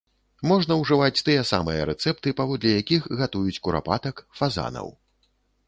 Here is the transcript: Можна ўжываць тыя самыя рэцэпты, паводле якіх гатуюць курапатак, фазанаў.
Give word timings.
Можна 0.51 0.77
ўжываць 0.79 1.23
тыя 1.27 1.43
самыя 1.49 1.83
рэцэпты, 1.91 2.33
паводле 2.41 2.73
якіх 2.81 3.01
гатуюць 3.21 3.61
курапатак, 3.67 4.27
фазанаў. 4.43 4.93